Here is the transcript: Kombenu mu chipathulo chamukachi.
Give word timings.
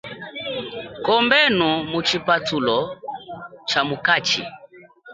Kombenu 1.05 1.67
mu 1.91 1.99
chipathulo 2.07 2.77
chamukachi. 3.69 4.41